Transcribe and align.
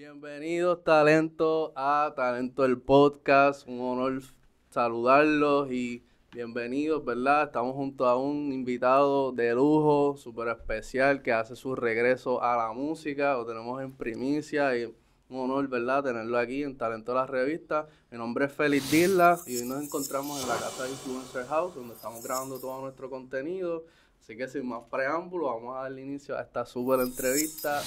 Bienvenidos, 0.00 0.82
talento, 0.82 1.74
a 1.76 2.14
Talento 2.16 2.64
el 2.64 2.80
Podcast. 2.80 3.68
Un 3.68 3.82
honor 3.82 4.22
saludarlos 4.70 5.70
y 5.70 6.02
bienvenidos, 6.32 7.04
¿verdad? 7.04 7.42
Estamos 7.42 7.74
junto 7.74 8.06
a 8.06 8.16
un 8.16 8.50
invitado 8.50 9.30
de 9.32 9.52
lujo, 9.52 10.16
súper 10.16 10.48
especial, 10.48 11.20
que 11.20 11.34
hace 11.34 11.54
su 11.54 11.74
regreso 11.74 12.42
a 12.42 12.56
la 12.56 12.72
música. 12.72 13.34
Lo 13.34 13.44
tenemos 13.44 13.82
en 13.82 13.92
primicia 13.92 14.74
y 14.74 14.86
un 14.86 15.38
honor, 15.38 15.68
¿verdad?, 15.68 16.02
tenerlo 16.02 16.38
aquí 16.38 16.62
en 16.62 16.78
Talento 16.78 17.12
la 17.12 17.26
Revista. 17.26 17.86
Mi 18.10 18.16
nombre 18.16 18.46
es 18.46 18.52
Félix 18.54 18.90
Dilla 18.90 19.36
y 19.46 19.58
hoy 19.58 19.68
nos 19.68 19.82
encontramos 19.82 20.40
en 20.42 20.48
la 20.48 20.54
casa 20.54 20.84
de 20.84 20.92
Influencer 20.92 21.44
House, 21.44 21.74
donde 21.74 21.92
estamos 21.92 22.24
grabando 22.24 22.58
todo 22.58 22.80
nuestro 22.80 23.10
contenido. 23.10 23.84
Así 24.18 24.34
que 24.34 24.48
sin 24.48 24.66
más 24.66 24.82
preámbulo, 24.90 25.48
vamos 25.48 25.76
a 25.76 25.82
darle 25.82 26.00
inicio 26.00 26.38
a 26.38 26.40
esta 26.40 26.64
súper 26.64 27.00
entrevista. 27.00 27.82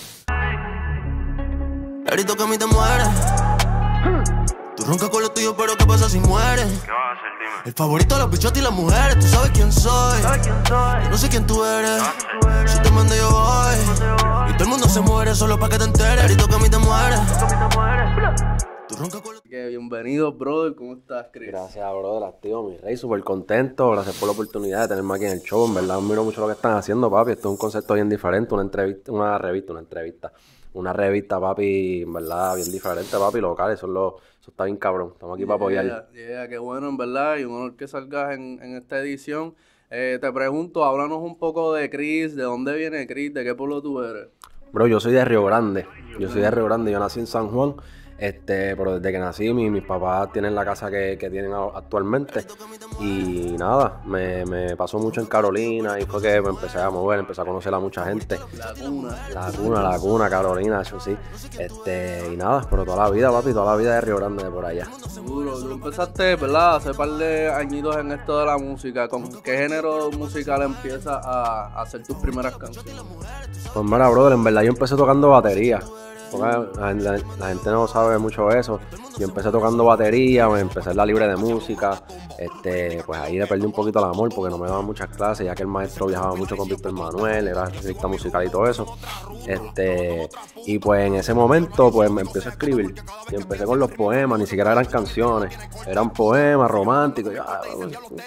Grito 2.13 2.35
que 2.35 2.43
a 2.43 2.45
mí 2.45 2.59
te 2.59 2.67
mueres. 2.67 3.07
Tú 4.77 4.83
roncas 4.85 5.09
con 5.09 5.23
lo 5.23 5.31
tuyo, 5.31 5.57
pero 5.57 5.75
¿qué 5.75 5.83
pasa 5.83 6.07
si 6.07 6.19
mueres? 6.19 6.67
¿Qué 6.85 6.91
vas 6.91 6.99
a 6.99 7.11
hacer? 7.13 7.31
Dime. 7.39 7.51
El 7.65 7.73
favorito 7.73 8.13
de 8.13 8.21
los 8.21 8.29
bichotes 8.29 8.61
y 8.61 8.63
las 8.63 8.71
mujeres, 8.71 9.17
tú 9.17 9.25
sabes 9.25 9.49
quién 9.49 9.71
soy. 9.71 10.21
Yo 10.21 11.09
no 11.09 11.17
sé 11.17 11.27
quién 11.29 11.47
tú 11.47 11.65
eres. 11.65 12.03
Si 12.67 12.79
te 12.83 12.91
mando 12.91 13.15
yo 13.15 13.31
voy. 13.31 14.51
Y 14.51 14.53
todo 14.53 14.63
el 14.63 14.69
mundo 14.69 14.87
se 14.87 15.01
muere 15.01 15.33
solo 15.33 15.57
para 15.57 15.71
que 15.71 15.79
te 15.79 15.85
enteres. 15.85 16.25
Grito 16.25 16.47
que 16.47 16.53
a 16.53 16.59
mí 16.59 16.69
te 16.69 16.77
mueres. 16.77 17.19
Tú 18.87 18.95
roncas 18.95 19.21
con 19.21 19.33
lo 19.33 19.41
que 19.41 19.69
bienvenido, 19.69 20.33
brother. 20.33 20.75
¿Cómo 20.75 20.93
estás, 20.93 21.29
Chris? 21.33 21.47
Gracias, 21.47 21.91
brother, 21.91 22.29
activo, 22.29 22.69
mi 22.69 22.77
rey, 22.77 22.95
súper 22.95 23.23
contento. 23.23 23.89
Gracias 23.89 24.17
por 24.17 24.27
la 24.27 24.33
oportunidad 24.33 24.81
de 24.81 24.89
tenerme 24.89 25.15
aquí 25.15 25.25
en 25.25 25.31
el 25.31 25.41
show. 25.41 25.65
En 25.65 25.73
verdad, 25.73 25.97
admiro 25.97 26.23
mucho 26.23 26.41
lo 26.41 26.47
que 26.47 26.53
están 26.53 26.77
haciendo, 26.77 27.09
papi. 27.09 27.31
Esto 27.31 27.47
es 27.47 27.51
un 27.53 27.57
concepto 27.57 27.95
bien 27.95 28.07
diferente, 28.07 28.53
una 28.53 28.61
entrevista, 28.61 29.11
una 29.11 29.35
revista, 29.39 29.71
una 29.71 29.81
entrevista. 29.81 30.31
Una 30.73 30.91
revista, 30.93 31.39
papi, 31.39 32.01
en 32.01 32.13
verdad, 32.13 32.55
bien 32.55 32.71
diferente, 32.71 33.17
papi, 33.17 33.39
local. 33.39 33.71
Eso, 33.71 33.85
es 33.85 33.91
lo, 33.93 34.17
eso 34.41 34.51
está 34.51 34.65
bien 34.65 34.77
cabrón. 34.77 35.11
Estamos 35.13 35.35
aquí 35.35 35.45
para 35.45 35.55
apoyar. 35.55 36.09
Yeah, 36.13 36.47
qué 36.47 36.57
bueno, 36.57 36.89
en 36.89 36.97
verdad, 36.97 37.37
y 37.37 37.43
un 37.43 37.53
honor 37.53 37.75
que 37.75 37.87
salgas 37.87 38.35
en, 38.35 38.59
en 38.61 38.75
esta 38.75 38.99
edición. 38.99 39.55
Eh, 39.91 40.17
te 40.19 40.31
pregunto, 40.31 40.83
háblanos 40.83 41.19
un 41.21 41.37
poco 41.37 41.73
de 41.73 41.89
Chris, 41.89 42.35
de 42.35 42.43
dónde 42.43 42.75
viene 42.75 43.05
Chris, 43.05 43.31
de 43.31 43.43
qué 43.43 43.53
pueblo 43.53 43.79
tú 43.81 44.01
eres. 44.01 44.27
Bro, 44.71 44.87
yo 44.87 44.99
soy 44.99 45.13
de 45.13 45.23
Río 45.23 45.45
Grande. 45.45 45.85
Yo 46.19 46.27
soy 46.29 46.41
de 46.41 46.49
Río 46.49 46.65
Grande. 46.65 46.91
Yo 46.91 46.99
nací 46.99 47.19
en 47.19 47.27
San 47.27 47.49
Juan. 47.49 47.75
Este, 48.17 48.75
pero 48.77 48.99
desde 48.99 49.11
que 49.11 49.19
nací, 49.19 49.53
mi- 49.53 49.69
mis 49.69 49.83
papás 49.83 50.31
tienen 50.31 50.55
la 50.55 50.63
casa 50.63 50.89
que, 50.89 51.17
que 51.19 51.29
tienen 51.29 51.51
actualmente. 51.53 52.45
Y 52.99 53.55
nada, 53.57 54.01
me, 54.05 54.45
me 54.45 54.75
pasó 54.77 54.99
mucho 54.99 55.19
en 55.19 55.27
Carolina 55.27 55.99
y 55.99 56.05
fue 56.05 56.21
que 56.21 56.41
me 56.41 56.49
empecé 56.49 56.79
a 56.79 56.89
mover, 56.89 57.19
empecé 57.19 57.41
a 57.41 57.45
conocer 57.45 57.73
a 57.73 57.79
mucha 57.79 58.05
gente. 58.05 58.39
La 58.57 58.73
cuna. 58.73 59.27
La 59.33 59.51
cuna, 59.51 59.81
la 59.81 59.99
cuna, 59.99 60.29
Carolina, 60.29 60.81
eso 60.81 60.99
sí. 60.99 61.15
Este, 61.59 62.29
y 62.31 62.37
nada, 62.37 62.65
pero 62.69 62.85
toda 62.85 63.03
la 63.03 63.09
vida, 63.09 63.31
papi, 63.31 63.51
toda 63.51 63.71
la 63.71 63.77
vida 63.77 63.95
de 63.95 64.01
Río 64.01 64.17
Grande 64.17 64.43
de 64.45 64.51
por 64.51 64.65
allá. 64.65 64.87
Seguro, 65.09 65.59
tú 65.59 65.71
empezaste, 65.71 66.35
¿verdad? 66.35 66.75
Hace 66.77 66.93
par 66.93 67.09
de 67.09 67.51
añitos 67.51 67.97
en 67.97 68.11
esto 68.11 68.39
de 68.39 68.45
la 68.45 68.57
música. 68.57 69.07
¿Con 69.07 69.41
qué 69.41 69.57
género 69.57 70.11
musical 70.11 70.61
empiezas 70.61 71.07
a, 71.25 71.65
a 71.67 71.81
hacer 71.81 72.03
tus 72.03 72.15
primeras 72.17 72.55
canciones? 72.57 72.93
Pues 73.73 73.85
mira, 73.85 74.07
brother, 74.09 74.33
en 74.33 74.43
verdad 74.43 74.61
yo 74.61 74.69
empecé 74.69 74.95
tocando 74.95 75.29
batería. 75.29 75.79
La, 76.39 77.47
gente 77.47 77.69
no 77.69 77.87
sabe 77.87 78.17
mucho 78.17 78.49
eso. 78.49 78.79
Yo 79.17 79.25
empecé 79.27 79.51
tocando 79.51 79.85
batería, 79.85 80.47
me 80.49 80.59
empecé 80.59 80.91
en 80.91 80.97
la 80.97 81.05
libre 81.05 81.27
de 81.27 81.35
música. 81.35 82.01
Este, 82.37 83.03
pues 83.05 83.19
ahí 83.19 83.37
le 83.37 83.47
perdí 83.47 83.65
un 83.65 83.71
poquito 83.71 83.99
el 83.99 84.05
amor 84.05 84.31
porque 84.33 84.49
no 84.51 84.57
me 84.57 84.67
daban 84.67 84.85
muchas 84.85 85.09
clases, 85.09 85.45
ya 85.45 85.55
que 85.55 85.61
el 85.63 85.67
maestro 85.67 86.07
viajaba 86.07 86.35
mucho 86.35 86.57
con 86.57 86.67
Víctor 86.67 86.91
Manuel, 86.91 87.47
era 87.47 87.63
artista 87.63 88.07
musical 88.07 88.45
y 88.45 88.49
todo 88.49 88.67
eso. 88.67 88.97
Este, 89.47 90.29
y 90.65 90.79
pues 90.79 91.05
en 91.05 91.15
ese 91.15 91.33
momento, 91.33 91.91
pues 91.91 92.09
me 92.09 92.21
empecé 92.21 92.49
a 92.49 92.51
escribir. 92.51 92.95
Y 93.31 93.35
empecé 93.35 93.65
con 93.65 93.79
los 93.79 93.91
poemas, 93.91 94.39
ni 94.39 94.47
siquiera 94.47 94.71
eran 94.71 94.85
canciones, 94.85 95.57
eran 95.85 96.11
poemas 96.11 96.69
románticos. 96.69 97.33
Ya, 97.33 97.45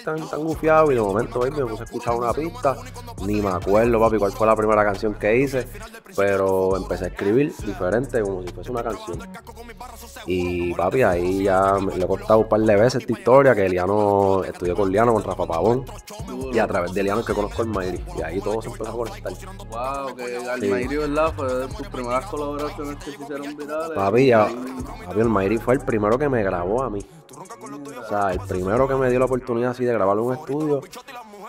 tan, 0.04 0.28
tan 0.28 0.44
gufiado. 0.44 0.92
Y 0.92 0.94
de 0.94 1.00
momento, 1.00 1.40
baby, 1.40 1.56
me 1.56 1.66
puse 1.66 1.82
a 1.82 1.86
escuchar 1.86 2.14
una 2.14 2.32
pista. 2.32 2.76
Ni 3.24 3.40
me 3.40 3.48
acuerdo, 3.48 3.98
papi, 3.98 4.18
cuál 4.18 4.32
fue 4.32 4.46
la 4.46 4.56
primera 4.56 4.84
canción 4.84 5.14
que 5.14 5.36
hice. 5.36 5.66
Pero 6.14 6.76
empecé 6.76 7.06
a 7.06 7.08
escribir 7.08 7.52
diferente, 7.64 7.95
como 8.22 8.42
si 8.42 8.48
fuese 8.48 8.70
una 8.70 8.82
canción. 8.82 9.18
Y 10.26 10.74
papi, 10.74 11.02
ahí 11.02 11.44
ya 11.44 11.74
me- 11.80 11.96
le 11.96 12.04
he 12.04 12.08
contado 12.08 12.40
un 12.40 12.48
par 12.48 12.60
de 12.60 12.74
veces 12.76 12.96
esta 13.02 13.12
historia, 13.12 13.54
que 13.54 13.66
Eliano, 13.66 14.42
estudié 14.44 14.74
con 14.74 14.90
Liano, 14.90 15.12
con 15.14 15.22
Rafa 15.24 15.46
Pavón. 15.46 15.84
Y 16.52 16.58
a 16.58 16.66
través 16.66 16.92
de 16.92 17.00
Eliano 17.00 17.20
es 17.20 17.26
que 17.26 17.34
conozco 17.34 17.62
el 17.62 17.68
Mayri. 17.68 18.04
Y 18.18 18.22
ahí 18.22 18.40
todo 18.40 18.60
se 18.62 18.68
empezó 18.68 18.90
a 18.90 18.92
conectar. 18.96 19.32
Wow, 19.70 20.16
que 20.16 20.36
Almayri, 20.50 20.96
¿verdad? 20.96 21.32
Fue 21.36 21.54
de 21.54 21.68
tus 21.68 21.86
primeras 21.88 22.26
colaboraciones 22.26 22.96
que 23.04 23.10
se 23.12 23.22
hicieron 23.22 23.56
virales. 23.56 23.90
Papi, 23.94 24.26
ya, 24.26 24.48
papi, 25.06 25.20
el 25.20 25.28
Mayri 25.28 25.58
fue 25.58 25.74
el 25.74 25.80
primero 25.80 26.18
que 26.18 26.28
me 26.28 26.42
grabó 26.42 26.82
a 26.82 26.90
mí. 26.90 27.00
O 28.04 28.08
sea, 28.08 28.32
el 28.32 28.40
primero 28.40 28.86
que 28.88 28.94
me 28.94 29.10
dio 29.10 29.18
la 29.18 29.24
oportunidad 29.26 29.70
así 29.72 29.84
de 29.84 29.92
grabarlo 29.92 30.22
en 30.22 30.28
un 30.28 30.34
estudio 30.34 30.80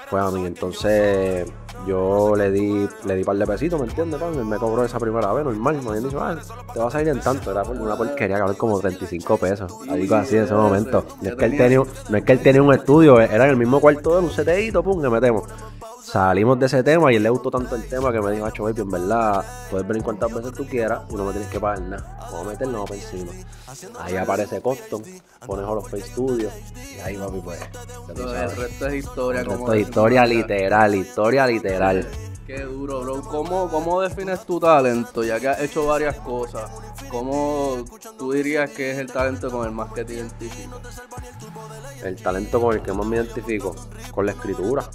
fue 0.10 0.20
a 0.20 0.30
mí. 0.32 0.46
Entonces 0.46 1.48
yo 1.88 2.36
le 2.36 2.52
di, 2.52 2.88
le 3.06 3.16
di 3.16 3.24
par 3.24 3.38
de 3.38 3.48
pesitos, 3.48 3.80
¿me 3.80 3.88
entiendes? 3.88 4.20
pan? 4.20 4.34
Él 4.36 4.46
me 4.46 4.58
cobró 4.58 4.84
esa 4.84 5.00
primera 5.00 5.32
vez, 5.34 5.46
normal. 5.46 5.82
Me 5.82 5.90
habían 5.90 6.04
dicho, 6.04 6.20
ah, 6.22 6.38
te 6.74 6.80
vas 6.80 6.94
a 6.94 7.02
ir 7.02 7.08
en 7.08 7.20
tanto. 7.20 7.52
Era 7.52 7.64
una 7.64 7.96
porquería, 7.96 8.38
cabrón, 8.38 8.56
como 8.58 8.80
35 8.80 9.38
pesos. 9.38 9.74
Algo 9.90 10.16
así 10.16 10.38
en 10.38 10.44
ese 10.44 10.54
momento. 10.54 11.06
No 11.22 11.30
es 11.30 11.36
que 11.36 11.46
él 11.46 11.58
tenía, 11.58 11.82
no 12.10 12.18
es 12.18 12.24
que 12.24 12.32
él 12.34 12.40
tenía 12.40 12.62
un 12.62 12.74
estudio, 12.74 13.20
era 13.20 13.46
en 13.46 13.52
el 13.52 13.58
mismo 13.58 13.80
cuarto 13.80 14.14
de 14.14 14.20
él, 14.20 14.26
un 14.26 14.32
CTI, 14.32 14.72
pum, 14.84 15.02
que 15.02 15.10
metemos. 15.10 15.44
Salimos 16.12 16.58
de 16.58 16.68
ese 16.68 16.84
tema 16.84 17.12
y 17.12 17.18
él 17.18 17.24
le 17.24 17.30
gustó 17.30 17.52
tanto 17.52 17.76
el 17.76 17.86
tema 17.88 18.14
que 18.14 18.22
me 18.22 18.32
dijo, 18.32 18.46
Hacho, 18.46 18.64
baby, 18.64 18.82
en 18.82 18.90
verdad, 18.90 19.44
puedes 19.70 19.86
venir 19.86 20.04
cuantas 20.04 20.34
veces 20.34 20.54
tú 20.54 20.66
quieras 20.66 21.02
y 21.10 21.16
no 21.16 21.26
me 21.26 21.32
tienes 21.32 21.50
que 21.50 21.60
pagar 21.60 21.82
nada. 21.82 22.18
Vamos 22.32 22.48
a 22.48 22.50
meternos 22.50 22.90
para 22.90 23.02
encima. 23.02 23.32
Ahí 24.00 24.16
aparece 24.16 24.62
Coston, 24.62 25.04
pones 25.46 25.66
Hall 25.66 25.80
of 25.80 25.90
Fame 25.90 26.04
Studio 26.04 26.50
y 26.96 27.00
ahí, 27.02 27.18
papi, 27.18 27.42
pues. 27.42 27.60
del 28.16 28.56
resto 28.56 28.88
es 28.88 28.94
historia. 28.94 29.42
El 29.42 29.48
como 29.48 29.58
resto 29.58 29.74
es 29.74 29.80
decimos 29.80 29.90
historia 29.90 30.26
literal, 30.26 30.96
historia 30.96 31.48
literal. 31.48 32.08
Qué 32.48 32.62
duro, 32.62 33.02
bro. 33.02 33.22
¿Cómo, 33.24 33.70
¿Cómo 33.70 34.00
defines 34.00 34.46
tu 34.46 34.58
talento? 34.58 35.22
Ya 35.22 35.38
que 35.38 35.50
has 35.50 35.60
hecho 35.60 35.86
varias 35.86 36.16
cosas. 36.16 36.72
¿Cómo 37.10 37.84
tú 38.18 38.32
dirías 38.32 38.70
que 38.70 38.92
es 38.92 39.00
el 39.00 39.12
talento 39.12 39.52
con 39.52 39.66
el 39.66 39.74
más 39.74 39.92
que 39.92 40.06
te 40.06 40.14
identifica? 40.14 40.80
El 42.06 42.16
talento 42.16 42.62
con 42.62 42.76
el 42.76 42.82
que 42.82 42.94
más 42.94 43.06
me 43.06 43.18
identifico, 43.18 43.76
con 44.14 44.26
la 44.26 44.32
escritura. 44.32 44.90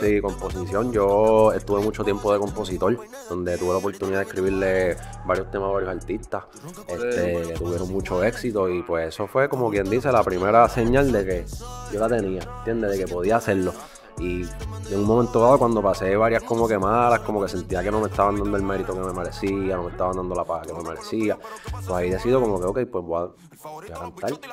Sí, 0.00 0.20
composición. 0.20 0.92
Yo 0.92 1.52
estuve 1.52 1.80
mucho 1.80 2.04
tiempo 2.04 2.32
de 2.32 2.38
compositor, 2.38 2.98
donde 3.28 3.58
tuve 3.58 3.70
la 3.70 3.76
oportunidad 3.76 4.18
de 4.18 4.24
escribirle 4.24 4.96
varios 5.26 5.50
temas 5.50 5.68
a 5.68 5.72
varios 5.72 5.90
artistas 5.90 6.44
este, 6.88 7.54
tuvieron 7.54 7.90
mucho 7.90 8.22
éxito 8.22 8.68
y 8.68 8.82
pues 8.82 9.08
eso 9.08 9.26
fue 9.26 9.48
como 9.48 9.70
quien 9.70 9.88
dice 9.88 10.10
la 10.12 10.22
primera 10.22 10.68
señal 10.68 11.12
de 11.12 11.24
que 11.24 11.44
yo 11.92 12.00
la 12.00 12.08
tenía, 12.08 12.42
¿entiendes? 12.58 12.92
De 12.92 13.04
que 13.04 13.12
podía 13.12 13.36
hacerlo. 13.36 13.72
Y 14.18 14.42
en 14.90 14.98
un 14.98 15.04
momento 15.04 15.40
dado, 15.40 15.58
cuando 15.58 15.82
pasé 15.82 16.16
varias 16.16 16.42
como 16.42 16.68
que 16.68 16.78
malas, 16.78 17.20
como 17.20 17.42
que 17.42 17.48
sentía 17.48 17.82
que 17.82 17.90
no 17.90 18.00
me 18.00 18.08
estaban 18.08 18.36
dando 18.36 18.56
el 18.56 18.62
mérito 18.62 18.92
que 18.94 19.00
me 19.00 19.12
merecía, 19.12 19.76
no 19.76 19.84
me 19.84 19.90
estaban 19.90 20.16
dando 20.16 20.34
la 20.34 20.44
paga 20.44 20.62
que 20.62 20.72
me 20.74 20.82
merecía, 20.82 21.38
pues 21.70 21.90
ahí 21.90 22.10
decido 22.10 22.40
como 22.40 22.60
que, 22.60 22.66
ok, 22.66 22.90
pues 22.90 23.04
voy 23.04 23.22
a, 23.22 23.68
voy 23.68 23.90
a 23.90 23.94
cantar, 23.94 24.30
que, 24.38 24.48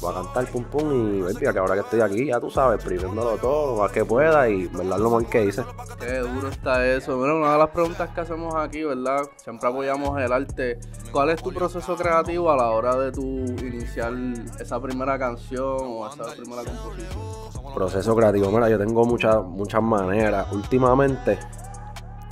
voy 0.00 0.10
a 0.10 0.14
cantar 0.14 0.46
pum 0.46 0.64
pum 0.64 1.16
y 1.16 1.20
baby, 1.22 1.36
que 1.36 1.58
ahora 1.58 1.74
que 1.74 1.80
estoy 1.80 2.00
aquí, 2.00 2.26
ya 2.26 2.40
tú 2.40 2.50
sabes, 2.50 2.76
exprimiéndolo 2.76 3.36
todo, 3.38 3.74
lo 3.74 3.82
más 3.82 3.92
que 3.92 4.04
pueda 4.04 4.48
y 4.48 4.66
verdad 4.66 4.98
lo 4.98 5.10
mal 5.10 5.26
que 5.26 5.44
hice. 5.44 5.64
Qué 5.98 6.18
duro 6.18 6.48
está 6.48 6.86
eso. 6.86 7.16
Bueno, 7.16 7.36
una 7.36 7.52
de 7.52 7.58
las 7.58 7.70
preguntas 7.70 8.10
que 8.10 8.20
hacemos 8.20 8.54
aquí, 8.54 8.84
¿verdad? 8.84 9.22
Siempre 9.36 9.68
apoyamos 9.68 10.18
el 10.20 10.32
arte. 10.32 10.78
¿Cuál 11.12 11.30
es 11.30 11.42
tu 11.42 11.52
proceso 11.52 11.96
creativo 11.96 12.50
a 12.50 12.56
la 12.56 12.70
hora 12.70 12.96
de 12.96 13.12
tu 13.12 13.22
iniciar 13.22 14.12
esa 14.60 14.80
primera 14.80 15.18
canción 15.18 15.78
o 15.80 16.08
esa 16.08 16.24
primera 16.34 16.62
composición? 16.64 17.48
Proceso 17.74 18.16
creativo, 18.16 18.27
mira, 18.32 18.68
yo 18.68 18.78
tengo 18.78 19.04
muchas, 19.04 19.42
muchas 19.44 19.82
maneras. 19.82 20.46
Últimamente, 20.52 21.38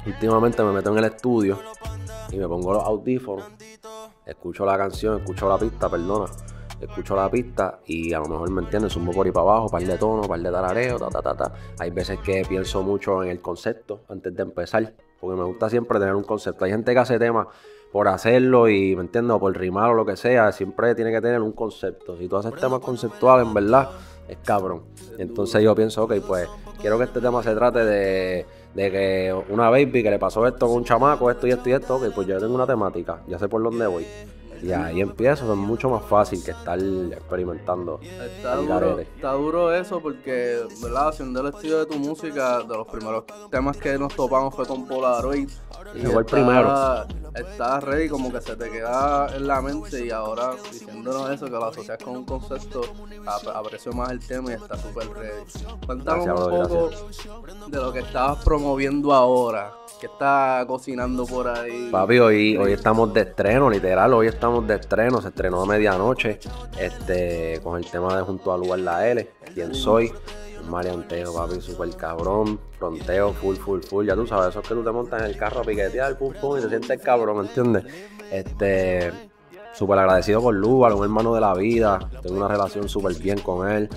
últimamente 0.07 0.62
me 0.62 0.73
meto 0.73 0.93
en 0.93 0.99
el 0.99 1.05
estudio 1.05 1.59
y 2.31 2.37
me 2.37 2.49
pongo 2.49 2.73
los 2.75 2.84
audífonos, 2.84 3.45
escucho 4.25 4.65
la 4.65 4.76
canción, 4.76 5.19
escucho 5.19 5.49
la 5.49 5.59
pista, 5.59 5.88
perdona, 5.88 6.26
escucho 6.81 7.17
la 7.17 7.31
pista 7.31 7.81
y 7.87 8.12
a 8.12 8.19
lo 8.19 8.26
mejor 8.26 8.50
me 8.50 8.62
entiendes, 8.62 8.93
sumo 8.93 9.12
por 9.12 9.26
ahí 9.26 9.32
para 9.32 9.43
abajo, 9.50 9.69
par 9.69 9.82
de 9.82 9.97
tono, 9.97 10.23
par 10.23 10.41
de 10.41 10.50
tarareo, 10.50 10.99
ta, 10.99 11.09
ta, 11.09 11.23
ta, 11.23 11.35
ta. 11.37 11.53
Hay 11.79 11.91
veces 11.91 12.19
que 12.20 12.44
pienso 12.49 12.82
mucho 12.82 13.23
en 13.23 13.31
el 13.31 13.41
concepto 13.41 14.00
antes 14.09 14.35
de 14.35 14.43
empezar, 14.43 14.94
porque 15.20 15.37
me 15.37 15.44
gusta 15.44 15.70
siempre 15.70 15.99
tener 15.99 16.15
un 16.15 16.25
concepto. 16.25 16.65
Hay 16.65 16.70
gente 16.70 16.93
que 16.93 16.99
hace 16.99 17.19
temas 17.19 17.47
por 17.93 18.09
hacerlo 18.09 18.69
y, 18.69 18.94
¿me 18.94 19.03
entiendes? 19.03 19.38
Por 19.38 19.56
rimar 19.56 19.91
o 19.91 19.94
lo 19.94 20.05
que 20.05 20.17
sea, 20.17 20.53
siempre 20.53 20.94
tiene 20.94 21.12
que 21.12 21.20
tener 21.20 21.41
un 21.41 21.53
concepto. 21.53 22.17
Si 22.19 22.29
tú 22.29 22.37
haces 22.37 22.55
temas 22.56 22.81
conceptuales, 22.81 23.47
en 23.47 23.55
verdad, 23.55 23.88
es 24.28 24.38
cabrón. 24.44 24.82
Entonces 25.19 25.62
yo 25.62 25.75
pienso, 25.75 26.05
ok, 26.05 26.14
pues 26.26 26.49
quiero 26.81 26.99
que 26.99 27.05
este 27.05 27.20
tema 27.20 27.43
se 27.43 27.55
trate 27.55 27.84
de, 27.84 28.46
de 28.75 28.90
que 28.90 29.34
una 29.49 29.70
baby 29.70 30.02
que 30.02 30.11
le 30.11 30.19
pasó 30.19 30.46
esto 30.46 30.67
con 30.67 30.76
un 30.76 30.84
chamaco, 30.84 31.31
esto 31.31 31.46
y 31.46 31.50
esto 31.50 31.69
y 31.69 31.73
esto, 31.73 31.96
ok, 31.96 32.12
pues 32.14 32.26
yo 32.26 32.38
tengo 32.38 32.55
una 32.55 32.67
temática, 32.67 33.23
ya 33.26 33.38
sé 33.38 33.49
por 33.49 33.62
dónde 33.62 33.87
voy. 33.87 34.06
Y 34.62 34.73
ahí 34.73 35.00
empiezo, 35.00 35.50
es 35.53 35.58
mucho 35.58 35.88
más 35.91 36.05
fácil 36.05 36.43
que 36.44 36.50
estar 36.53 36.79
experimentando. 36.79 38.00
Está 38.03 38.56
duro, 38.56 38.99
está 38.99 39.32
duro 39.32 39.75
eso 39.75 40.00
porque, 40.00 40.62
¿verdad? 40.82 41.08
Haciendo 41.08 41.41
el 41.41 41.55
estilo 41.55 41.79
de 41.79 41.87
tu 41.87 41.99
música, 41.99 42.61
de 42.62 42.76
los 42.76 42.87
primeros 42.87 43.25
temas 43.50 43.76
que 43.76 43.99
nos 43.99 44.14
topamos 44.14 44.55
fue 44.55 44.67
con 44.67 44.87
Polaroid. 44.87 45.49
El 45.94 46.25
primero. 46.25 47.06
Estás 47.35 47.85
ready, 47.85 48.08
como 48.08 48.32
que 48.32 48.41
se 48.41 48.56
te 48.56 48.70
queda 48.70 49.29
en 49.37 49.47
la 49.47 49.61
mente 49.61 50.06
y 50.06 50.11
ahora 50.11 50.53
diciéndonos 50.73 51.29
eso, 51.31 51.44
que 51.44 51.50
lo 51.53 51.67
asocias 51.67 51.99
con 52.03 52.17
un 52.17 52.25
concepto, 52.25 52.81
ap- 53.26 53.49
aprecio 53.55 53.93
más 53.93 54.11
el 54.11 54.26
tema 54.26 54.53
y 54.53 54.55
está 54.55 54.79
súper 54.79 55.06
ready. 55.11 55.43
Cuéntanos 55.85 56.25
Gracias, 56.25 56.47
un 56.47 56.62
poco 56.62 56.91
de 57.69 57.76
lo 57.76 57.93
que 57.93 57.99
estabas 57.99 58.43
promoviendo 58.43 59.12
ahora, 59.12 59.70
que 60.00 60.06
estás 60.06 60.64
cocinando 60.64 61.26
por 61.26 61.47
ahí. 61.47 61.91
Papi, 61.93 62.19
hoy, 62.20 62.56
hoy 62.56 62.73
estamos 62.73 63.12
de 63.12 63.20
estreno, 63.20 63.69
literal, 63.69 64.14
hoy 64.14 64.29
estamos 64.29 64.45
de 64.66 64.75
estreno, 64.75 65.20
se 65.20 65.28
estrenó 65.28 65.62
a 65.62 65.66
medianoche, 65.66 66.38
este, 66.78 67.60
con 67.62 67.78
el 67.78 67.90
tema 67.90 68.16
de 68.16 68.22
Junto 68.22 68.52
a 68.52 68.58
Lugar 68.58 68.78
La 68.78 69.08
L, 69.08 69.28
quién 69.54 69.75
soy, 69.75 70.12
un 70.62 70.70
marianteo, 70.70 71.34
papi, 71.34 71.60
super 71.60 71.88
cabrón, 71.96 72.60
fronteo, 72.78 73.32
full, 73.32 73.56
full, 73.56 73.81
full, 73.81 74.06
ya 74.06 74.14
tú 74.14 74.26
sabes, 74.26 74.50
eso 74.50 74.60
es 74.60 74.69
que 74.69 74.75
tú 74.75 74.84
te 74.84 74.90
montas 74.90 75.20
en 75.20 75.26
el 75.26 75.37
carro 75.37 75.60
a 75.60 75.64
piquetear, 75.64 76.16
pum, 76.16 76.32
pum, 76.40 76.58
y 76.58 76.62
te 76.62 76.69
sientes 76.69 77.00
cabrón, 77.02 77.44
¿entiendes? 77.44 77.84
Este, 78.31 79.12
súper 79.75 79.98
agradecido 79.98 80.43
con 80.43 80.56
Lugar, 80.60 80.93
un 80.94 81.02
hermano 81.02 81.34
de 81.34 81.40
la 81.40 81.54
vida, 81.54 81.98
tengo 82.22 82.37
una 82.37 82.48
relación 82.48 82.88
súper 82.88 83.14
bien 83.14 83.40
con 83.40 83.69
él, 83.69 83.88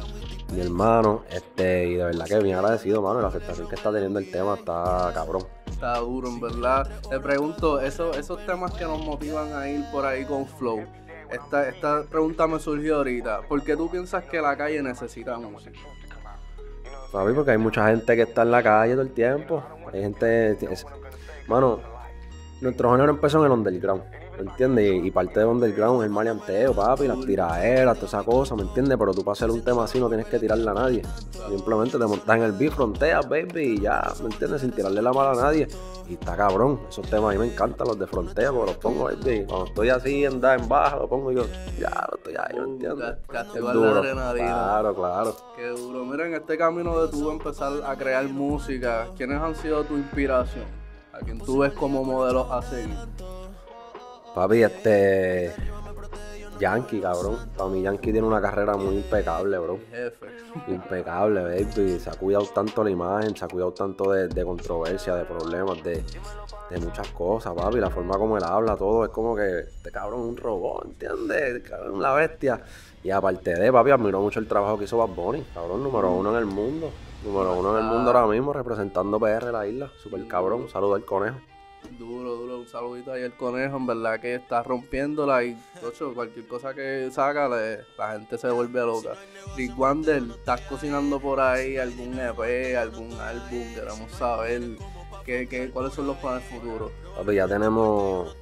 mi 0.52 0.62
hermano, 0.62 1.24
este, 1.30 1.88
y 1.88 1.94
de 1.96 2.06
verdad 2.06 2.26
que 2.26 2.40
bien 2.40 2.56
agradecido, 2.56 3.02
mano, 3.02 3.22
la 3.22 3.28
aceptación 3.28 3.68
que 3.70 3.76
está 3.76 3.92
teniendo 3.92 4.20
el 4.20 4.32
tema 4.32 4.56
está 4.56 5.12
cabrón. 5.14 5.44
Está 5.80 6.00
duro, 6.00 6.28
en 6.28 6.42
verdad. 6.42 6.90
Te 7.10 7.22
pregunto, 7.22 7.80
eso, 7.80 8.12
esos 8.14 8.46
temas 8.46 8.74
que 8.74 8.84
nos 8.84 9.00
motivan 9.02 9.54
a 9.54 9.70
ir 9.70 9.82
por 9.94 10.06
ahí 10.06 10.26
con 10.26 10.46
Flow. 10.46 10.84
Esta, 11.32 11.70
esta 11.70 12.04
pregunta 12.04 12.48
me 12.48 12.60
surgió 12.60 12.98
ahorita. 12.98 13.44
¿Por 13.48 13.64
qué 13.64 13.78
tú 13.78 13.90
piensas 13.90 14.26
que 14.26 14.42
la 14.42 14.58
calle 14.58 14.84
necesita 14.84 15.38
música? 15.38 15.80
Papi, 17.14 17.32
porque 17.32 17.52
hay 17.52 17.58
mucha 17.58 17.88
gente 17.88 18.14
que 18.18 18.24
está 18.24 18.42
en 18.42 18.52
la 18.52 18.62
calle 18.62 18.92
todo 18.92 19.04
el 19.04 19.14
tiempo. 19.14 19.64
Hay 19.94 20.02
gente. 20.02 20.58
es- 20.70 20.86
mano, 21.48 21.80
nuestro 22.60 22.92
género 22.92 23.12
empezó 23.12 23.40
en 23.40 23.46
el 23.46 23.52
underground, 23.54 24.04
¿me 24.40 24.50
entiendes? 24.50 25.04
Y, 25.06 25.12
parte 25.12 25.40
del 25.40 25.50
underground 25.50 26.02
es 26.02 26.06
el 26.08 26.12
maleanteo, 26.12 26.74
papi, 26.74 27.08
las 27.08 27.20
tiraderas, 27.22 27.96
toda 27.98 28.08
esa 28.08 28.24
cosa, 28.24 28.56
¿me 28.56 28.62
entiendes? 28.64 28.98
Pero 28.98 29.14
tú 29.14 29.24
para 29.24 29.34
hacer 29.34 29.50
un 29.52 29.62
tema 29.62 29.84
así 29.84 30.00
no 30.00 30.08
tienes 30.08 30.28
que 30.28 30.40
tirarle 30.40 30.70
a 30.70 30.74
nadie. 30.74 31.02
Simplemente 31.50 31.98
te 31.98 32.06
montas 32.06 32.38
en 32.38 32.44
el 32.44 32.52
beat, 32.54 32.74
fronteas, 32.74 33.28
baby, 33.28 33.62
y 33.76 33.80
ya, 33.82 34.02
¿me 34.22 34.26
entiendes? 34.28 34.62
Sin 34.62 34.72
tirarle 34.72 35.02
la 35.02 35.12
mala 35.14 35.32
a 35.32 35.36
nadie. 35.36 35.68
Y 36.08 36.14
está 36.14 36.36
cabrón. 36.36 36.80
Esos 36.90 37.08
temas 37.08 37.30
a 37.36 37.38
mí 37.38 37.46
me 37.46 37.52
encantan, 37.54 37.88
los 37.88 38.00
de 38.00 38.08
frontea, 38.08 38.52
porque 38.52 38.72
los 38.72 38.78
pongo, 38.78 39.04
baby. 39.06 39.46
Cuando 39.48 39.66
estoy 39.68 39.90
así 39.90 40.26
en, 40.26 40.42
da- 40.42 40.56
en 40.56 40.68
baja, 40.68 40.96
lo 40.98 41.08
pongo 41.08 41.32
y 41.32 41.36
yo, 41.36 41.44
ya, 41.80 42.08
lo 42.10 42.18
estoy 42.18 42.34
ahí, 42.38 42.56
¿me 42.60 42.66
Uh, 42.66 42.74
entiendes? 42.74 43.16
Es 43.56 43.62
duro. 43.74 44.02
Claro, 44.34 44.96
claro. 44.96 45.36
Qué 45.56 45.68
duro. 45.70 46.06
Mira, 46.06 46.26
en 46.28 46.34
este 46.34 46.58
camino 46.58 47.00
de 47.06 47.12
tú 47.12 47.30
empezar 47.30 47.74
a 47.86 47.96
crear 47.96 48.24
música, 48.28 49.08
¿quiénes 49.18 49.40
han 49.42 49.56
sido 49.56 49.84
tu 49.84 49.96
inspiración? 49.98 50.66
¿A 51.14 51.20
quién 51.20 51.38
tú 51.40 51.60
ves 51.60 51.74
como 51.74 52.04
modelos 52.04 52.48
a 52.50 52.62
seguir? 52.62 52.96
Papi, 54.34 54.64
este. 54.64 55.54
Yankee, 56.60 57.00
cabrón. 57.00 57.38
Para 57.56 57.70
mí, 57.70 57.82
Yankee 57.82 58.12
tiene 58.12 58.28
una 58.28 58.42
carrera 58.42 58.76
muy 58.76 58.98
impecable, 58.98 59.58
bro. 59.58 59.80
Jefe. 59.90 60.28
Impecable, 60.68 61.42
baby. 61.42 62.00
Se 62.00 62.10
ha 62.10 62.14
cuidado 62.14 62.46
tanto 62.54 62.84
la 62.84 62.90
imagen, 62.90 63.36
se 63.36 63.46
ha 63.46 63.48
cuidado 63.48 63.72
tanto 63.72 64.12
de, 64.12 64.28
de 64.28 64.44
controversia, 64.44 65.16
de 65.16 65.24
problemas, 65.24 65.82
de, 65.84 66.04
de 66.70 66.80
muchas 66.80 67.08
cosas, 67.10 67.54
papi. 67.54 67.80
La 67.80 67.90
forma 67.90 68.18
como 68.18 68.38
él 68.38 68.44
habla, 68.44 68.76
todo 68.76 69.06
es 69.06 69.12
como 69.12 69.36
que 69.36 69.60
este 69.60 69.92
cabrón 69.92 70.22
es 70.22 70.26
un 70.28 70.38
robot, 70.38 70.86
¿entiendes? 70.86 71.64
Cabrón, 71.68 71.96
una 71.96 72.14
bestia. 72.14 72.62
Y 73.04 73.12
aparte 73.12 73.56
de, 73.56 73.72
papi, 73.72 73.92
admiro 73.92 74.20
mucho 74.20 74.40
el 74.40 74.48
trabajo 74.48 74.78
que 74.78 74.84
hizo 74.84 74.98
Bad 74.98 75.16
Bunny, 75.16 75.46
cabrón, 75.54 75.82
número 75.82 76.12
uno 76.12 76.32
en 76.32 76.38
el 76.38 76.46
mundo. 76.46 76.92
Número 77.24 77.54
uno 77.54 77.78
en 77.78 77.84
el 77.84 77.92
mundo 77.92 78.12
ahora 78.12 78.28
mismo, 78.28 78.54
representando 78.54 79.20
PR 79.20 79.52
la 79.52 79.68
isla. 79.68 79.92
Super 80.02 80.26
cabrón. 80.28 80.70
Saludo 80.70 80.96
al 80.96 81.04
conejo. 81.04 81.38
Duro, 81.98 82.36
duro, 82.36 82.60
un 82.60 82.68
saludito 82.68 83.12
ahí 83.12 83.24
al 83.24 83.36
conejo, 83.36 83.78
en 83.78 83.88
verdad 83.88 84.20
que 84.20 84.36
está 84.36 84.62
rompiéndola 84.64 85.44
y 85.44 85.58
ocho, 85.86 86.14
cualquier 86.14 86.46
cosa 86.48 86.74
que 86.74 87.10
saca 87.12 87.48
le- 87.50 87.80
la 87.98 88.12
gente 88.14 88.38
se 88.38 88.50
vuelve 88.50 88.82
loca. 88.82 89.14
Rick 89.58 89.78
Wander, 89.78 90.24
¿estás 90.30 90.62
cocinando 90.62 91.20
por 91.20 91.40
ahí 91.40 91.78
algún 91.78 92.18
EP, 92.20 92.78
algún 92.78 93.12
álbum? 93.20 93.74
Queremos 93.74 94.12
saber 94.12 94.62
qué, 95.26 95.48
qué, 95.48 95.70
cuáles 95.72 95.94
son 95.94 96.08
los 96.08 96.18
planes 96.18 96.44
futuros. 96.50 96.92
Papi, 97.18 97.36
ya 97.36 97.48
tenemos, 97.48 98.36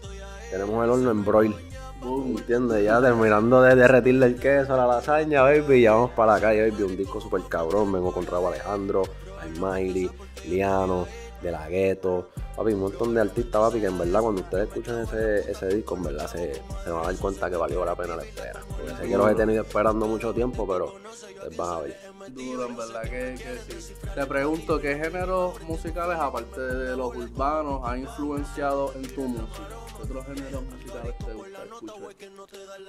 tenemos 0.51 0.83
el 0.83 0.89
horno 0.91 1.11
en 1.11 1.25
broil. 1.25 1.55
Boom. 2.01 2.37
¿Entiendes? 2.37 2.83
Ya 2.83 3.01
terminando 3.01 3.61
de 3.61 3.75
derretirle 3.75 4.27
el 4.27 4.39
queso 4.39 4.73
a 4.73 4.77
la 4.77 4.85
lasaña, 4.87 5.41
baby, 5.41 5.81
ya 5.81 5.93
vamos 5.93 6.11
para 6.11 6.33
la 6.33 6.41
calle, 6.41 6.69
baby. 6.69 6.83
Un 6.83 6.97
disco 6.97 7.19
súper 7.21 7.41
cabrón. 7.49 7.91
Vengo 7.91 8.11
con 8.11 8.25
Rabo 8.25 8.49
Alejandro, 8.49 9.03
Almayri, 9.41 10.09
Liano, 10.47 11.07
De 11.41 11.51
La 11.51 11.69
Gueto. 11.69 12.29
Papi, 12.55 12.73
un 12.73 12.79
montón 12.79 13.13
de 13.13 13.21
artistas, 13.21 13.61
papi, 13.61 13.79
que 13.79 13.85
en 13.85 13.97
verdad 13.97 14.21
cuando 14.21 14.41
ustedes 14.41 14.67
escuchan 14.67 15.01
ese, 15.01 15.51
ese 15.51 15.67
disco, 15.67 15.95
en 15.95 16.03
verdad 16.03 16.27
se, 16.27 16.55
se 16.83 16.89
van 16.89 17.03
a 17.03 17.07
dar 17.07 17.15
cuenta 17.17 17.49
que 17.49 17.55
valió 17.55 17.85
la 17.85 17.95
pena 17.95 18.15
la 18.15 18.23
espera. 18.23 18.59
Porque 18.67 18.95
sé 18.95 19.07
que 19.07 19.17
los 19.17 19.31
he 19.31 19.35
tenido 19.35 19.63
esperando 19.63 20.07
mucho 20.07 20.33
tiempo, 20.33 20.67
pero 20.67 20.95
ustedes 20.95 21.57
van 21.57 21.69
a 21.69 21.79
ver. 21.81 21.97
Duro, 22.31 22.65
en 22.65 22.75
verdad 22.75 23.03
que, 23.03 23.35
que 23.37 23.81
sí. 23.81 23.93
Te 24.13 24.25
pregunto, 24.25 24.81
¿qué 24.81 24.95
géneros 24.95 25.61
musicales, 25.61 26.17
aparte 26.19 26.59
de 26.59 26.97
los 26.97 27.15
urbanos, 27.15 27.81
han 27.85 27.99
influenciado 27.99 28.91
en 28.95 29.07
tu 29.13 29.21
música? 29.21 29.67
¿Qué 29.95 30.03
otros 30.03 30.25
géneros 30.25 30.63
musicales 30.63 31.17
te 31.19 31.33
gusta 31.33 31.63
escuchar? 31.63 32.15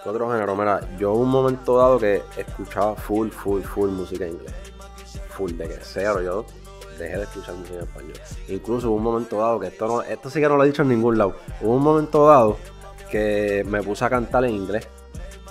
¿Qué 0.02 0.08
otro 0.08 0.30
género? 0.30 0.56
Mira, 0.56 0.96
yo 0.98 1.12
un 1.12 1.28
momento 1.28 1.76
dado 1.76 1.98
que 1.98 2.22
escuchaba 2.36 2.96
full, 2.96 3.28
full, 3.28 3.62
full 3.62 3.90
música 3.90 4.26
inglés. 4.26 4.54
Full 5.30 5.52
de 5.52 5.68
que 5.68 5.78
cero, 5.82 6.20
yo 6.20 6.44
dejé 6.98 7.16
de 7.16 7.22
escuchar 7.22 7.54
música 7.54 7.76
en 7.78 7.84
español. 7.84 8.12
Incluso 8.48 8.88
hubo 8.90 8.96
un 8.96 9.02
momento 9.02 9.38
dado 9.38 9.60
que 9.60 9.68
esto 9.68 9.86
no, 9.86 10.02
esto 10.02 10.30
sí 10.30 10.40
que 10.40 10.48
no 10.48 10.56
lo 10.56 10.64
he 10.64 10.66
dicho 10.66 10.82
en 10.82 10.88
ningún 10.88 11.16
lado. 11.18 11.36
Hubo 11.60 11.74
un 11.74 11.82
momento 11.82 12.26
dado 12.26 12.56
que 13.10 13.64
me 13.66 13.82
puse 13.82 14.04
a 14.04 14.10
cantar 14.10 14.44
en 14.44 14.54
inglés. 14.54 14.86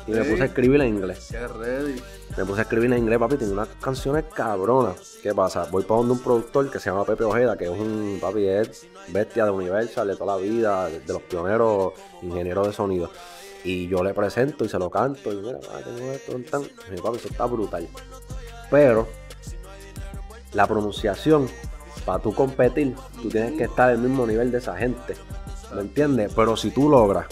Y 0.05 0.11
me 0.11 0.23
puse 0.23 0.43
a 0.43 0.45
escribir 0.45 0.79
en 0.81 0.95
inglés. 0.95 1.27
Qué 1.29 1.47
ready. 1.47 2.01
Me 2.37 2.45
puse 2.45 2.59
a 2.59 2.63
escribir 2.63 2.91
en 2.93 2.99
inglés, 2.99 3.19
papi, 3.19 3.35
tengo 3.35 3.53
unas 3.53 3.67
canciones 3.81 4.25
cabronas. 4.33 5.17
¿Qué 5.21 5.33
pasa? 5.33 5.67
Voy 5.69 5.83
para 5.83 5.97
donde 5.97 6.13
un 6.13 6.19
productor 6.19 6.69
que 6.71 6.79
se 6.79 6.89
llama 6.89 7.03
Pepe 7.03 7.23
Ojeda, 7.23 7.57
que 7.57 7.65
es 7.65 7.71
un 7.71 8.19
papi, 8.21 8.47
es 8.47 8.87
bestia 9.09 9.45
de 9.45 9.51
Universal, 9.51 10.07
de 10.07 10.15
toda 10.15 10.37
la 10.37 10.41
vida, 10.41 10.87
de, 10.87 11.01
los 11.11 11.21
pioneros 11.23 11.93
ingenieros 12.21 12.67
de 12.67 12.73
sonido. 12.73 13.09
Y 13.63 13.87
yo 13.89 14.01
le 14.01 14.13
presento 14.13 14.63
y 14.63 14.69
se 14.69 14.79
lo 14.79 14.89
canto. 14.89 15.33
Y 15.33 15.37
mira, 15.37 15.59
tengo 15.59 16.11
esto, 16.11 16.33
tan, 16.49 16.61
mi 16.89 17.01
papi, 17.01 17.17
eso 17.17 17.27
está 17.27 17.45
brutal. 17.45 17.89
Pero 18.69 19.07
la 20.53 20.67
pronunciación, 20.67 21.47
para 22.05 22.19
tú 22.19 22.33
competir, 22.33 22.95
tú 23.21 23.29
tienes 23.29 23.53
que 23.53 23.65
estar 23.65 23.89
al 23.89 23.99
mismo 23.99 24.25
nivel 24.25 24.51
de 24.51 24.59
esa 24.59 24.75
gente. 24.75 25.15
¿Me 25.73 25.81
entiendes? 25.81 26.33
Pero 26.33 26.55
si 26.55 26.71
tú 26.71 26.89
logras 26.89 27.27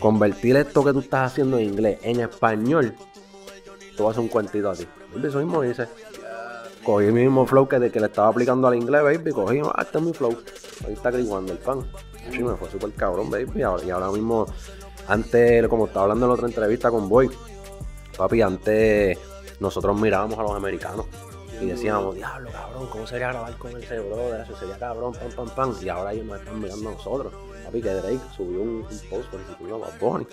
convertir 0.00 0.56
esto 0.56 0.84
que 0.84 0.92
tú 0.92 1.00
estás 1.00 1.32
haciendo 1.32 1.58
en 1.58 1.66
inglés 1.66 1.98
en 2.02 2.20
español, 2.20 2.94
tú 3.96 4.04
vas 4.04 4.08
a 4.08 4.10
hacer 4.12 4.22
un 4.22 4.28
cuentito 4.28 4.70
a 4.70 4.74
ti. 4.74 4.86
Baby, 5.14 5.28
Eso 5.28 5.38
mismo 5.38 5.64
hice. 5.64 5.86
Cogí 6.82 7.06
mi 7.06 7.22
mismo 7.22 7.46
flow 7.46 7.66
que, 7.66 7.78
de, 7.78 7.90
que 7.90 8.00
le 8.00 8.06
estaba 8.06 8.28
aplicando 8.28 8.68
al 8.68 8.74
inglés, 8.74 9.02
baby. 9.02 9.32
Cogí, 9.32 9.60
ah, 9.64 9.82
este 9.82 9.98
es 9.98 10.04
mi 10.04 10.12
flow. 10.12 10.36
Ahí 10.86 10.92
está 10.92 11.10
Chris 11.10 11.28
el 11.30 11.58
fan. 11.58 11.86
Sí, 12.30 12.42
me 12.42 12.56
fue 12.56 12.70
súper 12.70 12.92
cabrón, 12.92 13.30
baby. 13.30 13.50
Y 13.54 13.62
ahora, 13.62 13.84
y 13.84 13.90
ahora 13.90 14.10
mismo, 14.10 14.46
antes, 15.08 15.68
como 15.68 15.86
estaba 15.86 16.04
hablando 16.04 16.26
en 16.26 16.28
la 16.30 16.34
otra 16.34 16.48
entrevista 16.48 16.90
con 16.90 17.08
Boy, 17.08 17.30
papi, 18.16 18.42
antes 18.42 19.18
nosotros 19.60 19.98
mirábamos 19.98 20.38
a 20.38 20.42
los 20.42 20.52
americanos 20.52 21.06
y 21.60 21.66
decíamos, 21.66 22.14
diablo, 22.14 22.50
cabrón, 22.50 22.86
¿cómo 22.90 23.06
sería 23.06 23.28
grabar 23.28 23.56
con 23.58 23.76
ese 23.80 24.00
brother? 24.00 24.40
Eso 24.42 24.56
sería 24.56 24.78
cabrón, 24.78 25.12
pam, 25.14 25.30
pam, 25.46 25.48
pam. 25.54 25.74
Y 25.82 25.88
ahora 25.88 26.12
ellos 26.12 26.26
nos 26.26 26.38
están 26.40 26.60
mirando 26.60 26.88
a 26.88 26.92
nosotros. 26.92 27.32
Papi, 27.64 27.82
que 27.82 27.90
Drake 27.90 28.20
subió 28.36 28.60
un, 28.62 28.68
un 28.90 29.00
post 29.10 29.30
por 29.30 29.40
el 29.40 29.72
a 29.72 29.76
Bad 29.76 29.98
Bunny. 30.00 30.26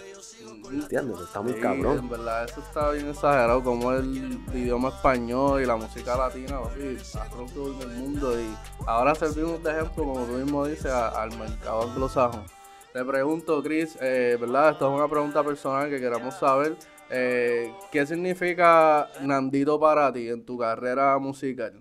¿Entiendes? 0.71 1.19
Está 1.21 1.41
muy 1.41 1.53
Sí, 1.53 1.59
cabrón. 1.59 1.97
En 1.99 2.09
verdad, 2.09 2.45
eso 2.45 2.59
está 2.61 2.91
bien 2.91 3.09
exagerado, 3.09 3.63
como 3.63 3.91
el 3.91 4.39
idioma 4.53 4.89
español 4.89 5.61
y 5.61 5.65
la 5.65 5.75
música 5.75 6.15
latina, 6.17 6.61
papi, 6.61 6.97
ha 7.19 7.23
roto 7.35 7.81
el 7.81 7.87
mundo 7.97 8.39
y 8.39 8.45
ahora 8.85 9.15
servimos 9.15 9.63
de 9.63 9.71
ejemplo, 9.71 10.03
como 10.03 10.19
tú 10.25 10.31
mismo 10.33 10.65
dices, 10.65 10.91
a- 10.91 11.09
al 11.21 11.37
mercado 11.37 11.83
anglosajón. 11.83 12.43
Te 12.93 13.05
pregunto, 13.05 13.63
Chris, 13.63 13.97
eh, 14.01 14.37
¿verdad? 14.39 14.71
Esto 14.71 14.89
es 14.89 14.99
una 14.99 15.07
pregunta 15.07 15.41
personal 15.43 15.89
que 15.89 15.97
queremos 15.97 16.35
saber. 16.35 16.75
eh, 17.09 17.73
¿Qué 17.89 18.05
significa 18.05 19.09
Nandito 19.21 19.79
para 19.79 20.11
ti 20.11 20.27
en 20.27 20.45
tu 20.45 20.57
carrera 20.57 21.17
musical? 21.17 21.79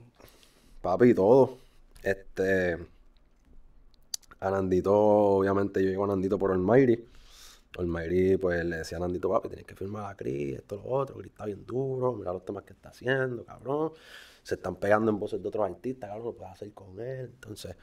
Papi, 0.80 1.12
todo. 1.12 1.58
Este. 2.02 2.78
A 4.38 4.50
Nandito, 4.50 4.94
obviamente, 4.94 5.82
yo 5.82 5.90
llego 5.90 6.04
a 6.04 6.08
Nandito 6.08 6.38
por 6.38 6.52
Almighty. 6.52 7.04
Almighty, 7.76 8.36
pues 8.36 8.64
le 8.64 8.76
decía 8.76 8.98
a 8.98 9.00
Nandito, 9.00 9.28
papi, 9.30 9.48
tienes 9.48 9.66
que 9.66 9.74
firmar 9.74 10.12
a 10.12 10.16
Cris, 10.16 10.58
esto, 10.58 10.76
lo 10.76 10.84
otro. 10.84 11.16
Cris 11.16 11.32
está 11.32 11.44
bien 11.44 11.66
duro, 11.66 12.12
mira 12.12 12.32
los 12.32 12.44
temas 12.44 12.62
que 12.62 12.72
está 12.72 12.90
haciendo, 12.90 13.44
cabrón. 13.44 13.92
Se 14.44 14.54
están 14.54 14.76
pegando 14.76 15.10
en 15.10 15.18
voces 15.18 15.42
de 15.42 15.48
otros 15.48 15.68
artistas, 15.68 16.08
cabrón, 16.08 16.26
lo 16.26 16.32
puedes 16.34 16.52
hacer 16.52 16.72
con 16.72 17.00
él. 17.00 17.30
Entonces, 17.34 17.74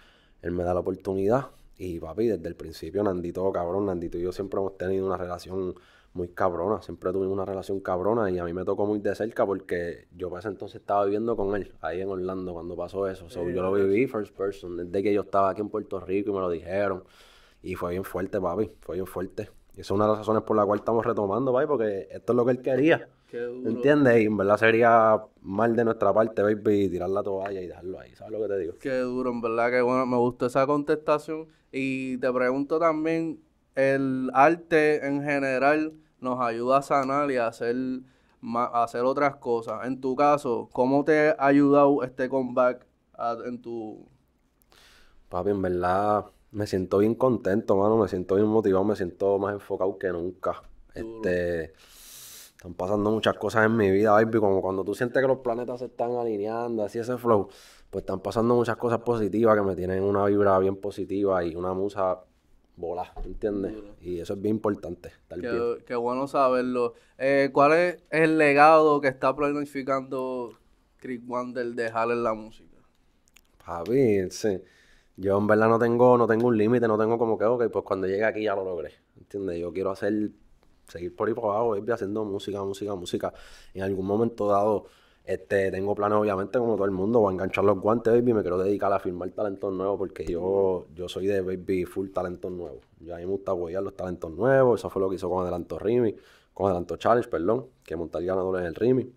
él 0.42 0.52
me 0.52 0.64
da 0.64 0.74
la 0.74 0.80
oportunidad. 0.80 1.48
Y 1.78 2.00
papi, 2.00 2.28
desde 2.28 2.48
el 2.48 2.56
principio, 2.56 3.04
Nandito, 3.04 3.52
cabrón, 3.52 3.86
Nandito 3.86 4.18
y 4.18 4.22
yo 4.22 4.32
siempre 4.32 4.60
hemos 4.60 4.78
tenido 4.78 5.06
una 5.06 5.18
relación 5.18 5.76
muy 6.14 6.30
cabrona. 6.30 6.82
Siempre 6.82 7.12
tuvimos 7.12 7.34
una 7.34 7.46
relación 7.46 7.80
cabrona 7.80 8.30
y 8.32 8.40
a 8.40 8.44
mí 8.44 8.52
me 8.52 8.66
tocó 8.66 8.86
muy 8.86 9.00
de 9.00 9.14
cerca 9.16 9.46
porque 9.46 10.08
yo 10.16 10.30
para 10.30 10.40
ese 10.40 10.50
entonces 10.50 10.82
estaba 10.82 11.06
viviendo 11.06 11.38
con 11.38 11.56
él 11.56 11.72
ahí 11.82 12.02
en 12.02 12.10
Orlando 12.10 12.54
cuando 12.54 12.76
pasó 12.76 13.08
eso. 13.08 13.30
So, 13.30 13.48
yo 13.50 13.62
lo 13.62 13.72
viví 13.72 14.08
first 14.08 14.36
person 14.36 14.78
desde 14.78 15.04
que 15.04 15.14
yo 15.14 15.22
estaba 15.22 15.52
aquí 15.52 15.62
en 15.62 15.70
Puerto 15.70 16.00
Rico 16.00 16.32
y 16.32 16.34
me 16.34 16.40
lo 16.40 16.50
dijeron. 16.50 17.04
Y 17.62 17.76
fue 17.76 17.92
bien 17.92 18.04
fuerte, 18.04 18.42
papi. 18.42 18.72
Fue 18.82 18.96
bien 18.96 19.08
fuerte. 19.08 19.50
Y 19.76 19.82
esa 19.82 19.82
es 19.82 19.92
una 19.92 20.06
de 20.06 20.10
las 20.10 20.20
razones 20.20 20.44
por 20.44 20.58
la 20.58 20.66
cual 20.66 20.80
estamos 20.80 21.06
retomando, 21.06 21.54
papi, 21.54 21.68
porque 21.68 22.08
esto 22.10 22.34
es 22.34 22.36
lo 22.36 22.46
que 22.46 22.52
él 22.52 22.62
quería. 22.62 23.08
¿Entiendes? 23.34 24.22
Y 24.22 24.26
en 24.26 24.38
verdad 24.38 24.58
sería 24.58 25.22
mal 25.42 25.76
de 25.76 25.84
nuestra 25.84 26.14
parte, 26.14 26.42
baby, 26.42 26.90
tirar 26.90 27.10
la 27.10 27.24
toalla 27.24 27.62
y 27.62 27.68
dejarlo 27.68 28.00
ahí. 28.00 28.16
¿Sabes 28.16 28.34
lo 28.34 28.42
que 28.42 28.48
te 28.54 28.60
digo? 28.60 28.74
Qué 28.80 28.98
duro, 29.00 29.32
en 29.32 29.42
verdad 29.42 29.70
que 29.72 29.82
bueno, 29.82 30.06
me 30.06 30.18
gustó 30.18 30.46
esa 30.46 30.66
contestación. 30.66 31.48
Y 31.72 32.18
te 32.18 32.32
pregunto 32.32 32.80
también, 32.80 33.40
el 33.76 34.30
arte 34.34 35.06
en 35.06 35.22
general 35.24 35.94
nos 36.20 36.40
ayuda 36.40 36.78
a 36.78 36.82
sanar 36.82 37.30
y 37.32 37.38
a 37.38 37.48
hacer, 37.48 37.76
a 38.56 38.84
hacer 38.84 39.02
otras 39.02 39.36
cosas. 39.36 39.86
En 39.86 40.00
tu 40.00 40.16
caso, 40.16 40.70
¿cómo 40.72 41.04
te 41.04 41.30
ha 41.30 41.36
ayudado 41.40 42.04
este 42.04 42.30
comeback 42.30 42.86
a- 43.14 43.38
en 43.46 43.62
tu... 43.62 44.08
Papi, 45.30 45.50
en 45.50 45.62
verdad 45.62 46.26
me 46.52 46.66
siento 46.68 47.00
bien 47.00 47.16
contento, 47.16 47.76
mano. 47.76 47.98
Me 47.98 48.08
siento 48.08 48.36
bien 48.36 48.48
motivado, 48.48 48.86
me 48.86 48.96
siento 48.96 49.38
más 49.40 49.54
enfocado 49.54 49.98
que 49.98 50.08
nunca. 50.10 50.62
Este, 50.94 51.74
están 52.68 52.74
pasando 52.74 53.12
muchas 53.12 53.38
cosas 53.38 53.66
en 53.66 53.78
mi 53.78 53.90
vida, 53.92 54.12
baby. 54.12 54.40
Como 54.40 54.62
cuando 54.62 54.84
tú 54.84 54.94
sientes 54.94 55.22
que 55.22 55.28
los 55.28 55.40
planetas 55.40 55.80
se 55.80 55.86
están 55.86 56.12
alineando, 56.16 56.84
así 56.84 57.00
ese 57.00 57.18
flow, 57.18 57.48
pues 57.90 58.04
están 58.04 58.20
pasando 58.20 58.56
muchas 58.56 58.76
cosas 58.78 59.00
positivas 59.00 59.56
que 59.56 59.64
me 59.64 59.76
tienen 59.76 60.04
una 60.04 60.26
vibra 60.26 60.58
bien 60.60 60.76
positiva 60.76 61.44
y 61.44 61.56
una 61.56 61.74
musa 61.74 62.20
volada, 62.76 63.14
¿entiendes? 63.24 63.74
Y 64.02 64.20
eso 64.20 64.34
es 64.34 64.42
bien 64.42 64.56
importante, 64.56 65.10
estar 65.10 65.40
bien. 65.40 65.78
Qué 65.86 65.96
bueno 65.96 66.28
saberlo. 66.28 66.94
Eh, 67.18 67.50
¿cuál 67.54 67.74
es 67.74 68.04
el 68.10 68.38
legado 68.38 69.00
que 69.02 69.08
está 69.08 69.36
planificando 69.36 70.52
Chris 70.98 71.22
Wander 71.26 71.68
dejar 71.68 72.12
en 72.12 72.24
la 72.24 72.34
música? 72.34 72.78
Papi, 73.66 74.30
sí. 74.30 74.62
Yo 75.16 75.38
en 75.38 75.48
verdad 75.48 75.70
no 75.70 75.80
tengo, 75.80 76.18
no 76.18 76.28
tengo 76.28 76.48
un 76.48 76.58
límite, 76.58 76.88
no 76.88 76.98
tengo 76.98 77.18
como 77.18 77.38
que, 77.38 77.46
ok, 77.46 77.70
pues 77.72 77.84
cuando 77.84 78.06
llegue 78.06 78.26
aquí 78.26 78.44
ya 78.44 78.56
lo 78.56 78.64
logré. 78.64 78.92
¿Entiendes? 79.18 79.60
Yo 79.60 79.74
quiero 79.74 79.90
hacer, 79.90 80.30
seguir 80.88 81.16
por 81.16 81.28
ahí 81.28 81.34
por 81.34 81.46
abajo, 81.46 81.70
baby, 81.72 81.92
haciendo 81.92 82.24
música, 82.26 82.64
música, 82.64 82.96
música. 82.96 83.34
En 83.74 83.84
algún 83.84 84.06
momento 84.06 84.48
dado, 84.48 84.86
este, 85.24 85.72
tengo 85.72 85.94
planes, 85.94 86.18
obviamente, 86.18 86.58
como 86.58 86.76
todo 86.76 86.86
el 86.86 86.92
mundo, 86.92 87.20
voy 87.20 87.32
a 87.32 87.34
enganchar 87.34 87.64
los 87.66 87.80
guantes, 87.80 88.14
baby, 88.14 88.34
me 88.34 88.42
quiero 88.42 88.58
dedicar 88.58 88.92
a 88.94 89.00
firmar 89.00 89.30
talentos 89.32 89.74
nuevos, 89.74 89.98
porque 89.98 90.26
yo, 90.26 90.88
yo 90.96 91.10
soy 91.10 91.28
de 91.28 91.42
baby 91.42 91.86
full 91.86 92.10
talentos 92.10 92.52
nuevos. 92.52 92.80
Yo 93.00 93.14
a 93.14 93.18
mí 93.18 93.26
me 93.26 93.32
gusta 93.32 93.52
apoyar 93.52 93.84
los 93.84 93.96
talentos 93.96 94.32
nuevos, 94.32 94.80
eso 94.80 94.90
fue 94.90 95.02
lo 95.02 95.10
que 95.10 95.16
hizo 95.16 95.30
con 95.30 95.42
Adelanto 95.44 95.78
Rimi, 95.78 96.16
con 96.54 96.68
Adelanto 96.68 96.98
Challenge, 96.98 97.30
perdón, 97.30 97.68
que 97.84 97.96
montar 97.96 98.24
ganadores 98.24 98.62
en 98.62 98.68
el 98.68 98.76
Rimi. 98.76 99.12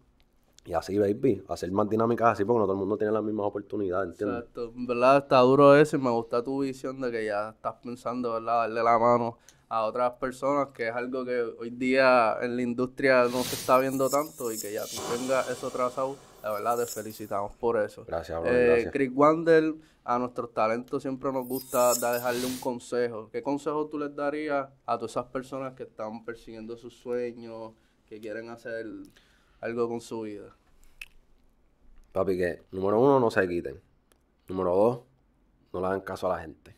Y 0.70 0.72
así, 0.74 0.96
baby, 0.98 1.42
hacer 1.48 1.72
más 1.72 1.88
dinámicas 1.88 2.28
así, 2.34 2.44
porque 2.44 2.60
no 2.60 2.64
todo 2.64 2.74
el 2.74 2.78
mundo 2.78 2.96
tiene 2.96 3.12
las 3.12 3.24
mismas 3.24 3.46
oportunidades, 3.46 4.10
¿entiendes? 4.10 4.38
Exacto. 4.38 4.72
Verdad 4.76 5.16
está 5.16 5.40
duro 5.40 5.74
eso 5.74 5.96
y 5.96 5.98
me 6.00 6.10
gusta 6.10 6.44
tu 6.44 6.60
visión 6.60 7.00
de 7.00 7.10
que 7.10 7.24
ya 7.24 7.50
estás 7.50 7.74
pensando, 7.82 8.34
¿verdad? 8.34 8.60
Darle 8.60 8.80
la 8.84 8.96
mano 8.96 9.36
a 9.68 9.82
otras 9.82 10.12
personas, 10.12 10.68
que 10.68 10.86
es 10.86 10.94
algo 10.94 11.24
que 11.24 11.42
hoy 11.58 11.70
día 11.70 12.36
en 12.40 12.54
la 12.54 12.62
industria 12.62 13.24
no 13.24 13.42
se 13.42 13.56
está 13.56 13.80
viendo 13.80 14.08
tanto 14.08 14.52
y 14.52 14.60
que 14.60 14.72
ya 14.72 14.84
tú 14.84 14.98
tengas 15.16 15.50
eso 15.50 15.70
trazado, 15.70 16.14
la 16.40 16.52
verdad 16.52 16.78
te 16.78 16.86
felicitamos 16.86 17.56
por 17.56 17.76
eso. 17.76 18.04
Gracias, 18.06 18.40
bro, 18.40 18.48
Eh, 18.52 18.66
gracias. 18.66 18.92
Chris 18.92 19.10
Wander, 19.12 19.74
a 20.04 20.18
nuestros 20.20 20.54
talentos 20.54 21.02
siempre 21.02 21.32
nos 21.32 21.48
gusta 21.48 21.94
dejarle 21.94 22.46
un 22.46 22.58
consejo. 22.58 23.28
¿Qué 23.32 23.42
consejo 23.42 23.86
tú 23.88 23.98
les 23.98 24.14
darías 24.14 24.68
a 24.86 24.96
todas 24.96 25.10
esas 25.10 25.26
personas 25.26 25.74
que 25.74 25.82
están 25.82 26.24
persiguiendo 26.24 26.76
sus 26.76 26.94
sueños, 26.96 27.72
que 28.06 28.20
quieren 28.20 28.50
hacer 28.50 28.86
algo 29.60 29.88
con 29.88 30.00
su 30.00 30.20
vida? 30.20 30.56
Papi, 32.12 32.36
que 32.36 32.62
número 32.72 33.00
uno, 33.00 33.20
no 33.20 33.30
se 33.30 33.46
quiten. 33.48 33.80
Número 34.48 34.74
dos, 34.74 35.00
no 35.72 35.80
le 35.80 35.86
hagan 35.86 36.00
caso 36.00 36.30
a 36.30 36.36
la 36.36 36.42
gente. 36.42 36.74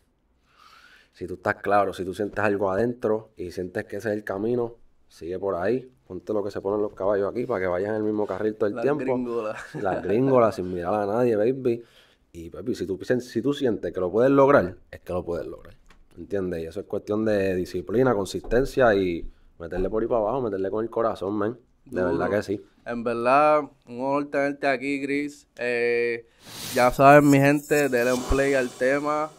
Si 1.13 1.27
tú 1.27 1.35
estás 1.35 1.55
claro, 1.55 1.93
si 1.93 2.05
tú 2.05 2.13
sientes 2.13 2.39
algo 2.39 2.71
adentro 2.71 3.31
y 3.37 3.51
sientes 3.51 3.85
que 3.85 3.97
ese 3.97 4.09
es 4.09 4.15
el 4.15 4.23
camino, 4.23 4.75
sigue 5.07 5.37
por 5.39 5.55
ahí. 5.55 5.89
Ponte 6.07 6.33
lo 6.33 6.43
que 6.43 6.51
se 6.51 6.59
ponen 6.61 6.81
los 6.81 6.93
caballos 6.93 7.31
aquí 7.31 7.45
para 7.45 7.61
que 7.61 7.67
vayan 7.67 7.91
en 7.91 7.97
el 7.97 8.03
mismo 8.03 8.25
carril 8.27 8.55
todo 8.55 8.67
el 8.67 8.75
Las 8.75 8.83
tiempo. 8.83 9.03
gringolas. 9.03 9.75
Las 9.75 10.03
gringolas, 10.03 10.55
sin 10.55 10.73
mirar 10.73 10.93
a 10.93 11.05
nadie, 11.05 11.35
baby. 11.35 11.83
Y, 12.31 12.49
papi, 12.49 12.75
si 12.75 12.85
tú, 12.87 12.99
si 13.03 13.41
tú 13.41 13.53
sientes 13.53 13.93
que 13.93 13.99
lo 13.99 14.11
puedes 14.11 14.31
lograr, 14.31 14.75
es 14.91 14.99
que 15.01 15.13
lo 15.13 15.23
puedes 15.23 15.47
lograr. 15.47 15.75
¿Entiendes? 16.17 16.61
Y 16.61 16.65
eso 16.65 16.79
es 16.79 16.85
cuestión 16.85 17.25
de 17.25 17.55
disciplina, 17.55 18.13
consistencia 18.13 18.93
y 18.95 19.27
meterle 19.59 19.89
por 19.89 20.01
ahí 20.03 20.07
para 20.07 20.21
abajo, 20.21 20.41
meterle 20.41 20.69
con 20.69 20.83
el 20.83 20.89
corazón, 20.89 21.33
man. 21.33 21.57
De 21.85 22.01
Duro. 22.01 22.17
verdad 22.17 22.37
que 22.37 22.43
sí. 22.43 22.61
En 22.85 23.03
verdad, 23.03 23.61
un 23.87 24.01
honor 24.01 24.25
tenerte 24.29 24.67
aquí, 24.67 24.99
Gris. 24.99 25.47
Eh, 25.57 26.25
ya 26.73 26.91
saben, 26.91 27.29
mi 27.29 27.37
gente, 27.37 27.87
denle 27.89 28.13
un 28.13 28.23
play 28.23 28.53
al 28.53 28.69
tema. 28.69 29.29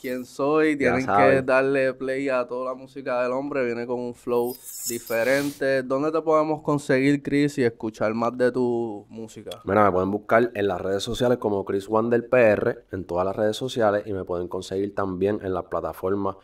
¿Quién 0.00 0.24
soy? 0.24 0.76
Tienen 0.76 1.06
que 1.06 1.42
darle 1.42 1.92
play 1.92 2.28
a 2.28 2.46
toda 2.46 2.72
la 2.72 2.74
música 2.74 3.20
del 3.22 3.32
hombre. 3.32 3.64
Viene 3.64 3.84
con 3.86 3.98
un 3.98 4.14
flow 4.14 4.56
diferente. 4.88 5.82
¿Dónde 5.82 6.12
te 6.12 6.20
podemos 6.20 6.62
conseguir, 6.62 7.22
Chris, 7.22 7.58
y 7.58 7.64
escuchar 7.64 8.14
más 8.14 8.36
de 8.38 8.52
tu 8.52 9.06
música? 9.08 9.50
Mira, 9.64 9.84
me 9.84 9.92
pueden 9.92 10.10
buscar 10.12 10.52
en 10.54 10.68
las 10.68 10.80
redes 10.80 11.02
sociales 11.02 11.38
como 11.38 11.64
Chris 11.64 11.88
Wander 11.88 12.28
PR, 12.28 12.84
en 12.92 13.04
todas 13.04 13.24
las 13.26 13.34
redes 13.34 13.56
sociales, 13.56 14.04
y 14.06 14.12
me 14.12 14.24
pueden 14.24 14.46
conseguir 14.46 14.94
también 14.94 15.40
en 15.42 15.52
las 15.52 15.64
plataformas 15.64 16.36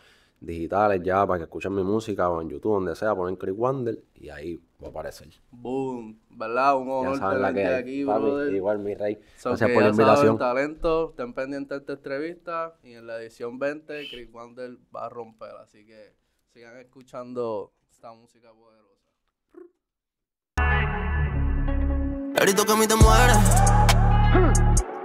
digitales 0.45 1.01
ya 1.05 1.27
para 1.27 1.39
que 1.39 1.45
escuchen 1.45 1.75
mi 1.75 1.83
música 1.83 2.29
o 2.31 2.41
en 2.43 2.49
YouTube, 2.51 2.75
donde 2.75 2.95
sea, 2.97 3.15
ponen 3.15 3.37
Chris 3.37 3.55
Wander 3.57 4.03
y 4.15 4.29
ahí 4.29 4.61
va 4.83 4.89
a 4.89 4.91
aparecer. 4.91 5.29
Boom, 5.51 6.21
¿verdad? 6.31 6.77
Un 6.77 6.87
Ya 6.87 6.93
honor 6.95 7.19
saben 7.19 7.43
la 7.43 7.49
que 7.49 7.55
tenerte 7.55 7.75
hay. 7.77 7.83
aquí, 7.83 8.05
Papi, 8.05 8.23
brother. 8.23 8.55
igual 8.55 8.79
mi 8.79 8.95
rey. 8.95 9.19
So 9.37 9.51
Gracias 9.51 9.69
que 9.69 9.75
por 9.75 9.83
la 9.83 9.89
ya 9.91 9.95
saben, 9.95 10.09
invitación. 10.11 10.39
talento, 10.39 11.11
estén 11.11 11.33
pendientes 11.35 11.69
de 11.71 11.77
esta 11.79 11.93
entrevista 11.95 12.75
y 12.83 12.93
en 12.95 13.07
la 13.07 13.21
edición 13.21 13.59
20 13.59 14.09
Chris 14.11 14.29
Wander 14.33 14.79
va 14.95 15.07
a 15.07 15.09
romper, 15.09 15.51
así 15.63 15.85
que 15.87 16.15
sigan 16.53 16.77
escuchando 16.79 17.73
esta 17.91 18.13
música 18.13 18.51
poderosa. 18.53 18.85
Clarito 22.35 22.65
que 22.65 22.73
a 22.73 22.77
mí 22.77 22.87
te 22.87 22.97
mueres. 22.97 23.39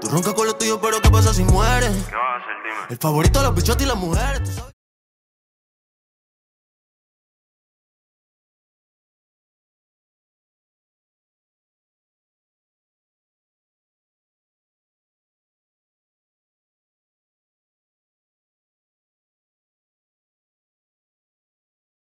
Tú 0.01 0.07
roncas 0.09 0.33
con 0.33 0.47
lo 0.47 0.53
tuyo, 0.55 0.79
pero 0.81 0.97
¿qué 1.01 1.09
pasa 1.09 1.33
si 1.33 1.43
mueres? 1.43 1.89
¿Qué 2.09 2.15
vas 2.15 2.23
a 2.23 2.35
hacer? 2.37 2.55
Dime. 2.63 2.87
El 2.89 2.97
favorito 2.97 3.39
de 3.39 3.45
los 3.45 3.55
bichotes 3.55 3.83
y 3.85 3.87
las 3.87 3.97
mujeres, 3.97 4.43
tú 4.43 4.51
sabes. 4.51 4.73